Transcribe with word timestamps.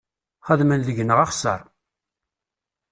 Xedmen 0.47 0.81
deg-neɣ 0.87 1.19
axessar. 1.25 1.61